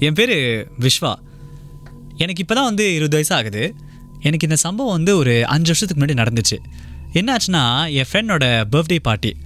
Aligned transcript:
என் 0.00 0.12
பேர் 0.12 0.34
விஸ்வா 0.80 1.12
எனக்கு 2.16 2.42
இப்போ 2.42 2.54
தான் 2.54 2.64
வந்து 2.64 2.94
இருபது 2.94 3.16
வயசு 3.16 3.34
ஆகுது 3.34 3.74
எனக்கு 4.20 4.46
இந்த 4.46 4.56
சம்பவம் 4.56 4.92
வந்து 4.92 5.16
ஒரு 5.16 5.46
அஞ்சு 5.46 5.70
வருஷத்துக்கு 5.70 6.00
முன்னாடி 6.00 6.16
நடந்துச்சு. 6.22 6.56
என்னாச்சுன்னா 7.18 7.62
என் 7.90 8.08
ஃப்ரெண்டோட 8.10 8.44
பர்த்டே 8.72 8.98
பார்ட்டி 9.02 9.36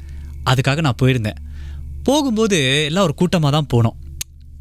அதுக்காக 0.44 0.80
நான் 0.80 1.00
போயிருந்தேன். 1.02 1.38
போகும்போது 2.02 2.84
எல்லாம் 2.84 3.04
ஒரு 3.04 3.14
கூட்டமாக 3.14 3.60
தான் 3.60 3.68
போனோம். 3.74 3.96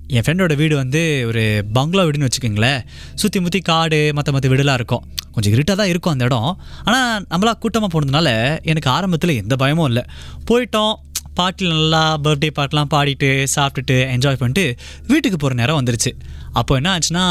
என் 0.08 0.24
ஃப்ரெண்டோட 0.26 0.56
வீடு 0.56 0.76
வந்து 0.76 1.26
ஒரு 1.28 1.64
பங்களா 1.74 2.04
வீடுன்னு 2.04 2.28
வச்சுக்கோங்களேன். 2.28 2.82
சுற்றி 3.16 3.40
முற்றி 3.40 3.60
காடு 3.60 4.12
மற்ற 4.14 4.32
மற்ற 4.32 4.50
வீடுலாம் 4.50 4.74
இருக்கும். 4.74 5.04
கொஞ்சம் 5.32 5.52
இருட்டாக 5.52 5.78
தான் 5.82 5.88
இருக்கும் 5.88 6.12
அந்த 6.12 6.26
இடம். 6.26 6.60
ஆனால் 6.84 7.26
நம்மளா 7.32 7.54
கூட்டமாக 7.60 8.00
போனதுனால 8.00 8.60
எனக்கு 8.62 8.90
ஆரம்பத்தில் 8.90 9.36
எந்த 9.36 9.56
பயமும் 9.56 9.86
இல்லை. 9.86 10.04
போயிட்டோம். 10.52 10.96
பாட்டில் 11.38 11.72
நல்லா 11.74 12.02
பர்த்டே 12.26 12.50
பாட்டெலாம் 12.58 12.92
பாடிட்டு 12.94 13.30
சாப்பிட்டுட்டு 13.56 13.98
என்ஜாய் 14.16 14.40
பண்ணிட்டு 14.42 14.66
வீட்டுக்கு 15.12 15.38
போகிற 15.38 15.58
நேரம் 15.62 15.80
வந்துருச்சு. 15.80 16.12
அப்போ 16.60 16.74
என்ன 16.80 16.90
ஆச்சுன்னா 16.96 17.24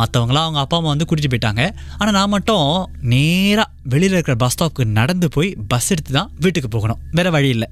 மற்றவங்களாம் 0.00 0.46
அவங்க 0.46 0.60
அப்பா 0.64 0.76
அம்மா 0.80 0.90
வந்து 0.92 1.06
கூட்டிகிட்டு 1.08 1.32
போயிட்டாங்க. 1.34 1.64
ஆனால் 1.98 2.14
நான் 2.18 2.32
மட்டும் 2.36 2.68
நேராக 3.12 3.68
வெளியில் 3.94 4.16
இருக்கிற 4.16 4.36
பஸ் 4.42 4.54
ஸ்டாப்புக்கு 4.54 4.84
நடந்து 5.00 5.28
போய் 5.36 5.50
பஸ் 5.72 5.90
எடுத்து 5.94 6.12
தான் 6.18 6.30
வீட்டுக்கு 6.44 6.70
போகணும். 6.76 7.00
வேறு 7.18 7.32
வழி 7.36 7.50
இல்லை. 7.56 7.68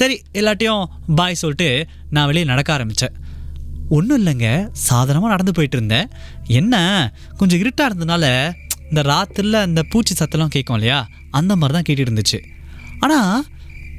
சரி 0.00 0.16
எல்லாட்டையும் 0.40 0.84
பாய் 1.20 1.40
சொல்லிட்டு 1.42 1.68
நான் 2.16 2.28
வெளியே 2.30 2.46
நடக்க 2.52 2.70
ஆரம்பித்தேன் 2.76 3.16
ஒன்றும் 3.96 4.18
இல்லைங்க 4.20 4.48
சாதாரணமாக 4.88 5.32
நடந்து 5.34 5.52
போயிட்டு 5.56 5.76
இருந்தேன். 5.78 6.06
என்ன 6.60 6.74
கொஞ்சம் 7.40 7.60
இருட்டாக 7.62 7.88
இருந்ததுனால 7.90 8.26
இந்த 8.90 9.02
ராத்திரில 9.10 9.60
அந்த 9.68 9.80
பூச்சி 9.92 10.12
சத்தெல்லாம் 10.18 10.54
கேட்கும் 10.54 10.76
இல்லையா? 10.78 10.98
அந்த 11.38 11.52
மாதிரி 11.60 11.74
தான் 11.76 11.86
கேட்டுட்டு 11.86 12.10
இருந்துச்சு. 12.10 12.38
ஆனால் 13.04 13.32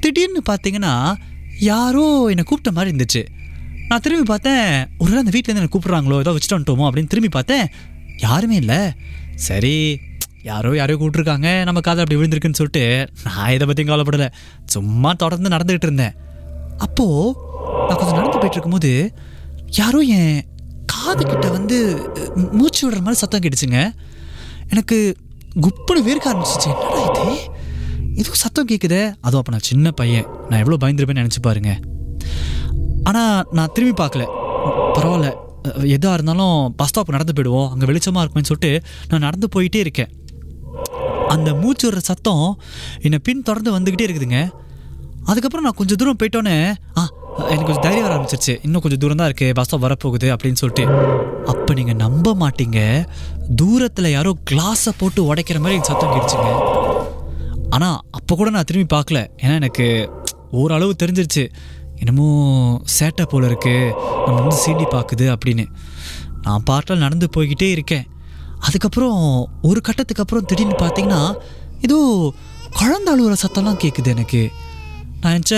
திடீர்னு 0.05 0.41
பார்த்தீங்கன்னா 0.49 0.93
யாரோ 1.71 2.05
என்னை 2.31 2.43
கூப்பிட்ட 2.49 2.71
மாதிரி 2.77 2.89
இருந்துச்சு. 2.93 3.21
நான் 3.89 4.03
திரும்பி 4.05 4.25
பார்த்தேன் 4.31 4.67
ஒரு 5.01 5.09
வேளை 5.09 5.21
அந்த 5.23 5.33
வீட்டிலேருந்து 5.35 5.61
என்னை 5.61 5.73
கூப்பிட்றாங்களோ 5.75 6.17
ஏதோ 6.23 6.31
வச்சுட்டு 6.35 6.57
வந்துட்டோமோ 6.57 6.85
அப்படின்னு 6.87 7.11
திரும்பி 7.13 7.31
பார்த்தேன் 7.37 7.65
யாருமே 8.25 8.55
இல்லை. 8.63 8.79
சரி 9.47 9.75
யாரோ 10.49 10.69
யாரோ 10.79 10.95
கூப்பிட்ருக்காங்க 11.01 11.49
நம்ம 11.67 11.79
காதல் 11.85 12.03
அப்படி 12.03 12.17
விழுந்திருக்குன்னு 12.19 12.59
சொல்லிட்டு 12.59 12.83
நான் 13.25 13.53
இதை 13.55 13.65
பற்றியும் 13.67 13.91
கவலைப்படலை. 13.91 14.27
சும்மா 14.75 15.11
தொடர்ந்து 15.23 15.53
நடந்துகிட்டு 15.55 15.87
இருந்தேன். 15.89 16.15
அப்போது 16.85 17.35
நான் 17.87 17.97
கொஞ்சம் 17.99 18.17
நடந்து 18.19 18.37
போயிட்டு 18.37 18.57
இருக்கும்போது 18.57 18.91
யாரோ 19.81 19.99
என் 20.17 20.37
காதுகிட்ட 20.93 21.47
வந்து 21.57 21.77
மூச்சு 22.59 22.81
விடுற 22.85 23.01
மாதிரி 23.05 23.21
சத்தம் 23.23 23.43
கேட்டுச்சுங்க. 23.45 23.81
எனக்கு 24.73 24.97
குப்புன்னு 25.65 26.05
வேர்க்க 26.09 26.31
ஆரம்பிச்சிச்சு. 26.31 26.71
என்னடா 26.75 27.03
இது? 27.09 27.35
ஏதோ 28.21 28.31
சத்தம் 28.43 28.67
கேட்குதே 28.71 28.99
அதுவும் 29.21 29.41
அப்போ 29.41 29.51
நான் 29.55 29.67
சின்ன 29.69 29.91
பையன். 29.91 30.27
நான் 30.49 30.61
எவ்வளோ 30.63 30.77
பயந்துருப்பேன்னு 30.83 31.23
நினச்சி 31.23 31.41
பாருங்க. 31.41 31.71
ஆனால் 33.09 33.43
நான் 33.57 33.73
திரும்பி 33.73 33.95
பார்க்கல. 34.03 34.25
பரவாயில்ல. 34.97 35.31
எதாக 35.95 36.13
இருந்தாலும் 36.17 36.75
பஸ் 36.79 36.87
ஸ்டாப் 36.87 37.11
நடந்து 37.15 37.33
போயிடுவோம். 37.37 37.67
அங்கே 37.71 37.85
வெளிச்சமாக 37.85 38.23
இருக்கும்னு 38.23 38.49
சொல்லிட்டு 38.51 38.71
நான் 39.09 39.25
நடந்து 39.27 39.47
போயிட்டே 39.55 39.79
இருக்கேன். 39.85 40.11
அந்த 41.27 41.53
மூச்சு 41.53 41.85
விடுற 41.87 41.97
சத்தம் 41.97 42.45
என்னை 43.01 43.19
பின் 43.23 43.45
தொடர்ந்து 43.49 43.75
வந்துக்கிட்டே 43.77 44.07
இருக்குதுங்க. 44.07 44.39
அதுக்கப்புறம் 45.29 45.65
நான் 45.67 45.77
கொஞ்சம் 45.77 45.99
தூரம் 46.01 46.19
போயிட்டோன்னே 46.23 46.57
ஆ 46.99 47.03
எனக்கு 47.49 47.67
கொஞ்சம் 47.67 47.85
தைரியம் 47.85 48.05
வர 48.07 48.13
ஆரம்பிச்சிருச்சு. 48.15 48.53
இன்னும் 48.65 48.81
கொஞ்சம் 48.81 48.99
தூரம் 48.99 49.19
தான் 49.21 49.29
இருக்குது 49.29 49.53
பஸ் 49.53 49.67
ஸ்டாப் 49.67 49.85
வரப்போகுது 49.85 50.27
அப்படின்னு 50.35 50.61
சொல்லிட்டு. 50.61 50.85
அப்போ 51.45 51.73
நீங்கள் 51.73 51.99
நம்ப 52.05 52.35
மாட்டீங்க. 52.43 52.79
தூரத்தில் 53.61 54.15
யாரோ 54.17 54.33
கிளாஸை 54.51 54.93
போட்டு 54.97 55.21
உடைக்கிற 55.29 55.59
மாதிரி 55.59 55.77
எனக்கு 55.77 55.91
சத்தம் 55.91 56.13
கேட்டுச்சுங்க. 56.15 56.51
ஆனால் 57.75 57.97
அப்போ 58.17 58.33
கூட 58.39 58.49
நான் 58.55 58.67
திரும்பி 58.69 58.89
பார்க்கல. 58.95 59.19
ஏன்னா 59.43 59.55
எனக்கு 59.61 59.87
ஓரளவு 60.59 60.93
தெரிஞ்சிருச்சு. 61.03 61.43
என்னமோ 62.01 62.27
சேட்டை 62.97 63.25
போல 63.31 63.47
இருக்குது 63.51 63.93
நம்ம 64.25 64.37
வந்து 64.41 64.59
சீண்டி 64.63 64.85
பார்க்குது 64.95 65.25
அப்படின்னு. 65.35 65.65
நான் 66.45 66.65
பாட்டில் 66.69 67.03
நடந்து 67.05 67.27
போய்கிட்டே 67.35 67.69
இருக்கேன். 67.75 68.05
அதுக்கப்புறம் 68.67 69.21
ஒரு 69.69 69.79
கட்டத்துக்கு 69.87 70.23
அப்புறம் 70.23 70.47
திடீர்னு 70.49 70.77
பார்த்தீங்கன்னா 70.83 71.21
ஏதோ 71.85 71.97
குழந்த 72.79 73.09
அழுகிற 73.13 73.35
சத்தம்லாம் 73.43 73.81
கேட்குது 73.83 74.09
எனக்கு. 74.15 74.41
நான் 75.21 75.35
நினச்ச 75.35 75.55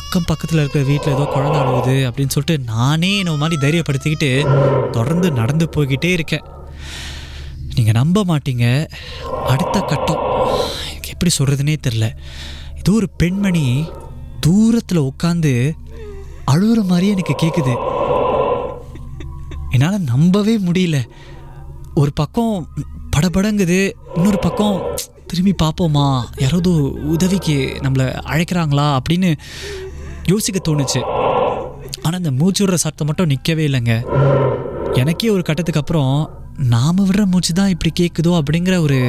அக்கம் 0.00 0.26
பக்கத்தில் 0.28 0.60
இருக்கிற 0.60 0.82
வீட்டில் 0.90 1.14
ஏதோ 1.14 1.24
குழந்தை 1.34 1.58
அழுகுது 1.62 1.96
அப்படின்னு 2.08 2.34
சொல்லிட்டு 2.34 2.56
நானே 2.72 3.10
என்ன 3.22 3.36
மாதிரி 3.42 3.58
தைரியப்படுத்திக்கிட்டு 3.64 4.30
தொடர்ந்து 4.96 5.28
நடந்து 5.40 5.66
போய்கிட்டே 5.76 6.10
இருக்கேன். 6.18 6.46
நீங்கள் 7.74 7.96
நம்ப 7.98 8.24
மாட்டீங்க. 8.30 8.66
அடுத்த 9.52 9.76
கட்டம் 9.90 10.09
எப்படி 11.20 11.38
சொல்கிறதுனே 11.38 11.72
தெரில 11.86 12.06
ஏதோ 12.78 12.90
ஒரு 12.92 13.06
பெண்மணி 13.20 13.64
தூரத்தில் 14.44 15.00
உட்காந்து 15.00 15.52
அழுகுற 16.52 16.80
மாதிரியே 16.90 17.12
எனக்கு 17.12 17.34
கேட்குது 17.42 17.74
என்னால் 19.70 20.06
நம்பவே 20.12 20.54
முடியல. 20.58 20.98
ஒரு 21.94 22.12
பக்கம் 22.12 22.54
படபடங்குது 23.16 23.78
இன்னொரு 24.14 24.38
பக்கம் 24.38 24.78
திரும்பி 25.26 25.54
பார்ப்போமா 25.62 26.06
யாராவது 26.36 26.72
உதவிக்கு 27.14 27.58
நம்மளை 27.84 28.06
அழைக்கிறாங்களா 28.32 28.88
அப்படின்னு 28.96 29.32
யோசிக்க 30.24 30.58
தோணுச்சு. 30.64 31.02
ஆனால் 32.02 32.20
இந்த 32.22 32.30
மூச்சு 32.30 32.66
விடுற 32.66 32.80
சத்தம் 32.86 33.06
மட்டும் 33.06 33.32
நிற்கவே 33.34 33.66
இல்லைங்க. 33.68 33.94
எனக்கே 34.92 35.30
ஒரு 35.36 35.42
கட்டத்துக்கு 35.42 35.80
அப்புறம் 35.80 36.14
நாம் 36.74 37.08
விடுற 37.08 37.24
மூச்சு 37.24 37.52
தான் 37.52 37.74
இப்படி 37.76 37.92
கேட்குதோ 38.00 38.34
அப்படிங்கிற 38.40 38.76
ஒரு 38.80 39.00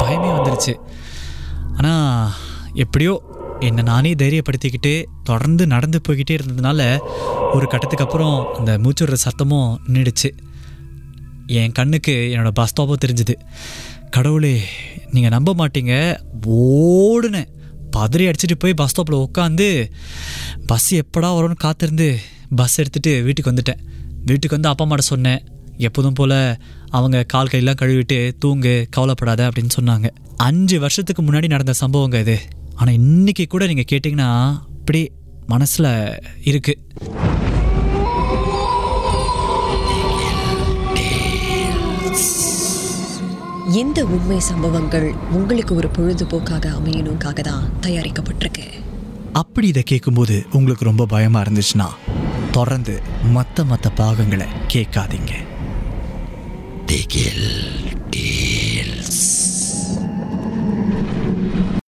பயமே 0.00 0.30
வந்துருச்சு. 0.36 0.74
ஆனால் 1.80 2.30
எப்படியோ 2.74 3.12
என்னை 3.60 3.82
நானே 3.82 4.10
தைரியப்படுத்திக்கிட்டு 4.14 5.04
தொடர்ந்து 5.24 5.66
நடந்து 5.66 5.98
போய்கிட்டே 6.08 6.34
இருந்ததுனால 6.38 6.80
ஒரு 7.52 7.66
கட்டத்துக்கு 7.66 8.04
அப்புறம் 8.04 8.54
அந்த 8.54 8.78
மூச்சு 8.78 9.06
விடுற 9.06 9.16
சத்தமும் 9.26 9.70
நின்றுடுச்சு 9.92 10.30
என் 11.60 11.72
கண்ணுக்கு 11.72 12.14
என்னோடய 12.34 12.56
பஸ் 12.58 12.72
ஸ்டாப்பும் 12.72 13.02
தெரிஞ்சுது. 13.04 13.34
கடவுளே 14.10 14.62
நீங்கள் 15.10 15.30
நம்ப 15.30 15.54
மாட்டீங்க. 15.54 15.94
ஓடுனேன். 16.58 17.48
பதறி 17.96 18.24
அடிச்சுட்டு 18.30 18.56
போய் 18.58 18.74
பஸ் 18.74 18.92
ஸ்டாப்பில் 18.92 19.24
உட்காந்து 19.26 19.68
பஸ் 20.66 20.94
எப்படா 20.94 21.30
வரும்னு 21.36 21.56
காத்திருந்து 21.56 22.18
பஸ் 22.56 22.80
எடுத்துகிட்டு 22.80 23.22
வீட்டுக்கு 23.22 23.52
வந்துட்டேன். 23.52 23.80
வீட்டுக்கு 24.24 24.56
வந்து 24.56 24.68
அப்பா 24.68 24.84
அம்மாட்ட 24.84 25.06
சொன்னேன். 25.12 25.40
எப்போதும் 25.88 26.16
போல் 26.18 26.38
அவங்க 26.98 27.18
கால் 27.32 27.50
கையெல்லாம் 27.52 27.80
கழுவிட்டு 27.82 28.18
தூங்கு 28.42 28.74
கவலைப்படாத 28.96 29.42
அப்படின்னு 29.48 29.76
சொன்னாங்க. 29.78 30.08
அஞ்சு 30.48 30.76
வருஷத்துக்கு 30.84 31.22
முன்னாடி 31.26 31.48
நடந்த 31.54 31.74
சம்பவங்க 31.82 32.18
இது. 32.24 32.36
ஆனால் 32.80 32.98
இன்னைக்கு 33.00 33.46
கூட 33.54 33.66
நீங்கள் 33.72 33.90
கேட்டிங்கன்னா 33.92 34.30
அப்படி 34.80 35.02
மனசில் 35.52 35.92
இருக்குது 36.50 36.78
இந்த 43.80 44.00
உண்மை 44.14 44.38
சம்பவங்கள் 44.48 45.06
உங்களுக்கு 45.38 45.72
ஒரு 45.80 45.88
பொழுதுபோக்காக 45.96 46.64
அமையணுக்காக 46.78 47.40
தான் 47.48 47.66
தயாரிக்கப்பட்டிருக்கு. 47.84 48.64
அப்படி 49.42 49.66
இதை 49.72 49.82
கேட்கும்போது 49.90 50.36
உங்களுக்கு 50.58 50.88
ரொம்ப 50.88 51.06
பயமாக 51.12 51.44
இருந்துச்சுன்னா 51.44 51.88
தொடர்ந்து 52.56 52.94
மற்ற 53.36 53.64
மற்ற 53.72 53.90
பாகங்களை 54.00 54.48
கேட்காதீங்க. 54.74 55.32
திகில் 56.90 57.50
டே 58.10 58.28